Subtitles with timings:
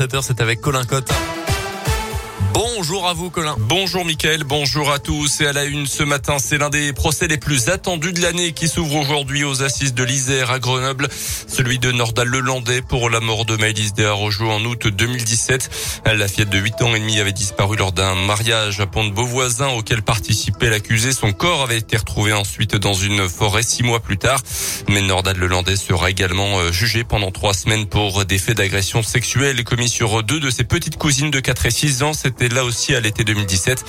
[0.00, 1.10] 7h, c'est avec Colin Cotte.
[2.60, 3.54] Bonjour à vous, Colin.
[3.56, 4.42] Bonjour, Mickaël.
[4.42, 5.42] Bonjour à tous.
[5.42, 8.50] Et à la une ce matin, c'est l'un des procès les plus attendus de l'année
[8.50, 11.06] qui s'ouvre aujourd'hui aux assises de l'Isère à Grenoble.
[11.46, 16.02] Celui de Nordal Lelandais pour la mort de Maëlys Desarrojo en août 2017.
[16.06, 20.02] La fillette de 8 ans et demi avait disparu lors d'un mariage à Pont-de-Beauvoisin auquel
[20.02, 21.12] participait l'accusé.
[21.12, 24.40] Son corps avait été retrouvé ensuite dans une forêt six mois plus tard.
[24.88, 29.62] Mais Nordal Lelandais sera également euh, jugé pendant trois semaines pour des faits d'agression sexuelle
[29.62, 32.12] commis sur deux de ses petites cousines de 4 et 6 ans.
[32.12, 33.84] C'était là aussi à l'été 2017.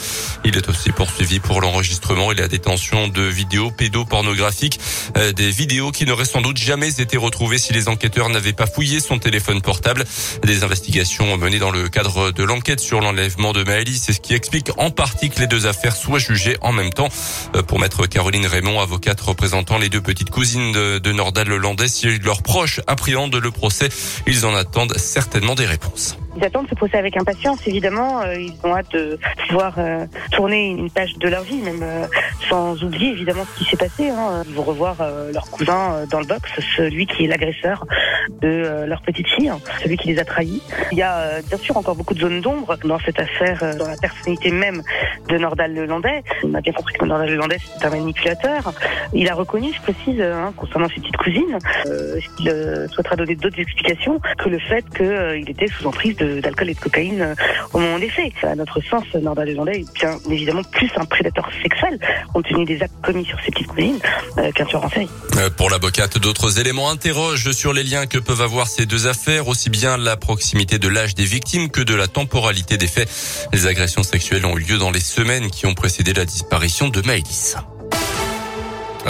[0.46, 4.80] Il est aussi poursuivi pour l'enregistrement et la détention de vidéos pédopornographiques,
[5.18, 8.68] euh, des vidéos qui n'auraient sans doute jamais été retrouvées si les enquêteurs n'avaient pas
[8.68, 10.06] fouillé son téléphone portable.
[10.44, 14.34] Des investigations menées dans le cadre de l'enquête sur l'enlèvement de Maëlys, c'est ce qui
[14.34, 17.10] explique en partie que les deux affaires soient jugées en même temps.
[17.56, 21.88] Euh, pour maître Caroline Raymond, avocate représentant les deux petites cousines de, de Nordal Lelandais,
[21.88, 23.90] si leurs proches appréhendent le procès,
[24.28, 26.18] ils en attendent certainement des réponses.
[26.40, 28.22] Ils attendent ce procès avec impatience, évidemment.
[28.22, 32.06] Euh, ils ont hâte de pouvoir euh, tourner une page de leur vie, même euh,
[32.50, 34.10] sans oublier évidemment ce qui s'est passé.
[34.10, 34.44] Hein.
[34.48, 34.96] Ils vont revoir
[35.34, 37.86] leur cousin dans le box, celui qui est l'agresseur
[38.42, 39.52] de leur petite fille,
[39.84, 40.62] celui qui les a trahis.
[40.92, 43.98] Il y a bien sûr encore beaucoup de zones d'ombre dans cette affaire, dans la
[43.98, 44.82] personnalité même
[45.28, 46.24] de Nordal Lelandais.
[46.44, 48.74] On a bien compris que Nordal Lelandais c'est un manipulateur.
[49.14, 51.58] Il a reconnu, je précise, hein, concernant ses petites cousines,
[52.40, 56.80] il souhaitera donner d'autres explications que le fait qu'il était sous emprise d'alcool et de
[56.80, 57.36] cocaïne euh,
[57.74, 58.34] au moment des faits.
[58.44, 62.00] À notre sens, Nordal Légendet est bien évidemment plus un prédateur sexuel,
[62.34, 64.00] compte tenu des actes commis sur ses petites cousines,
[64.38, 64.80] euh, qu'un tueur.
[65.38, 69.48] Euh, pour l'avocate, d'autres éléments interrogent sur les liens que peuvent avoir ces deux affaires,
[69.48, 73.10] aussi bien la proximité de l'âge des victimes que de la temporalité des faits.
[73.54, 77.02] Les agressions sexuelles ont eu lieu dans les semaines qui ont précédé la disparition de
[77.02, 77.58] Maëlys.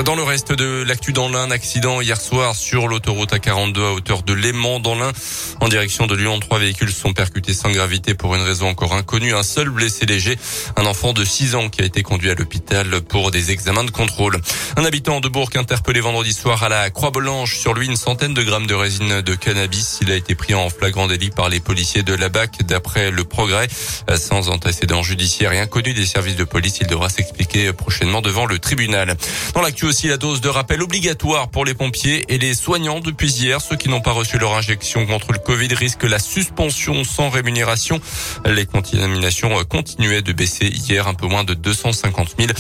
[0.05, 4.23] Dans le reste de l'actu dans l'Ain, accident hier soir sur l'autoroute A42 à hauteur
[4.23, 5.11] de Léman dans l'Ain.
[5.59, 9.33] En direction de Lyon, trois véhicules sont percutés sans gravité pour une raison encore inconnue.
[9.33, 10.37] Un seul blessé léger,
[10.77, 13.91] un enfant de 6 ans qui a été conduit à l'hôpital pour des examens de
[13.91, 14.39] contrôle.
[14.77, 17.57] Un habitant de Bourg interpellé vendredi soir à la Croix-Blanche.
[17.57, 19.99] Sur lui, une centaine de grammes de résine de cannabis.
[20.01, 23.25] Il a été pris en flagrant délit par les policiers de la BAC d'après le
[23.25, 23.67] progrès.
[24.15, 28.59] Sans antécédent judiciaire et inconnu des services de police, il devra s'expliquer prochainement devant le
[28.59, 29.17] tribunal.
[29.53, 33.31] Dans l'actu aussi la dose de rappel obligatoire pour les pompiers et les soignants depuis
[33.31, 33.59] hier.
[33.59, 37.99] Ceux qui n'ont pas reçu leur injection contre le Covid risquent la suspension sans rémunération.
[38.45, 42.51] Les contaminations continuaient de baisser hier un peu moins de 250 000,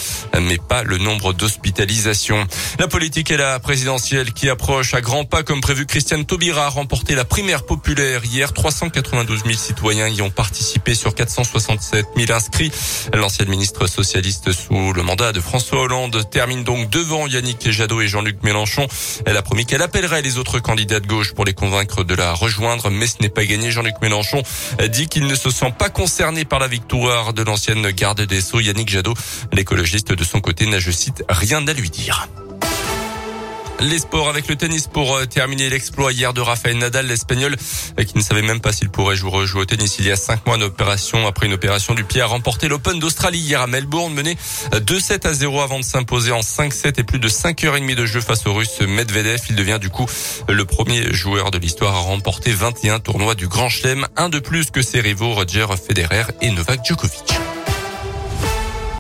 [0.41, 2.47] mais pas le nombre d'hospitalisations.
[2.79, 5.85] La politique et la présidentielle qui approche à grands pas comme prévu.
[5.85, 8.53] Christiane Taubira a remporté la primaire populaire hier.
[8.53, 12.71] 392 000 citoyens y ont participé sur 467 000 inscrits.
[13.13, 18.07] L'ancienne ministre socialiste sous le mandat de François Hollande termine donc devant Yannick Jadot et
[18.07, 18.87] Jean-Luc Mélenchon.
[19.25, 22.33] Elle a promis qu'elle appellerait les autres candidats de gauche pour les convaincre de la
[22.33, 23.71] rejoindre, mais ce n'est pas gagné.
[23.71, 24.41] Jean-Luc Mélenchon
[24.89, 28.59] dit qu'il ne se sent pas concerné par la victoire de l'ancienne garde des Sceaux,
[28.59, 29.13] Yannick Jadot.
[29.53, 32.27] L'écologiste de son côté n'a, je cite, rien à lui dire.
[33.81, 37.55] Les sports avec le tennis pour euh, terminer l'exploit hier de Rafael Nadal, l'espagnol,
[37.97, 40.45] euh, qui ne savait même pas s'il pourrait jouer, au tennis il y a cinq
[40.45, 40.57] mois.
[40.57, 44.37] Une opération, après une opération du pied, a remporté l'Open d'Australie hier à Melbourne, mené
[44.73, 48.45] 2-7 à 0 avant de s'imposer en 5-7 et plus de 5h30 de jeu face
[48.47, 49.39] au russe Medvedev.
[49.49, 50.07] Il devient du coup
[50.49, 54.71] le premier joueur de l'histoire à remporter 21 tournois du Grand Chelem, un de plus
[54.71, 57.48] que ses rivaux Roger Federer et Novak Djokovic.